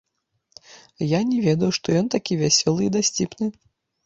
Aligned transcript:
Я 1.07 1.19
не 1.33 1.37
ведаў, 1.47 1.69
што 1.79 1.87
ён 2.01 2.07
такі 2.17 2.39
вясёлы 2.43 2.81
і 2.89 2.89
дасціпны. 2.97 3.45